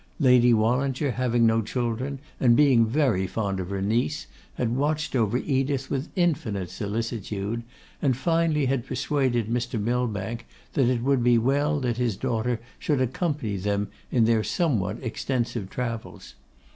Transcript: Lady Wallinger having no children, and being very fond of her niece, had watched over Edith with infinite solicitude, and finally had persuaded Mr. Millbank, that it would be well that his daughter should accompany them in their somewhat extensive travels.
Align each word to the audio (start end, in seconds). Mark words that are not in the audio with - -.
Lady 0.19 0.51
Wallinger 0.51 1.11
having 1.11 1.45
no 1.45 1.61
children, 1.61 2.17
and 2.39 2.55
being 2.57 2.87
very 2.87 3.27
fond 3.27 3.59
of 3.59 3.69
her 3.69 3.83
niece, 3.83 4.25
had 4.55 4.75
watched 4.75 5.15
over 5.15 5.37
Edith 5.37 5.91
with 5.91 6.09
infinite 6.15 6.71
solicitude, 6.71 7.61
and 8.01 8.17
finally 8.17 8.65
had 8.65 8.83
persuaded 8.87 9.45
Mr. 9.47 9.79
Millbank, 9.79 10.47
that 10.73 10.89
it 10.89 11.03
would 11.03 11.23
be 11.23 11.37
well 11.37 11.79
that 11.79 11.97
his 11.97 12.17
daughter 12.17 12.59
should 12.79 12.99
accompany 12.99 13.57
them 13.57 13.89
in 14.11 14.25
their 14.25 14.43
somewhat 14.43 14.97
extensive 15.03 15.69
travels. 15.69 16.33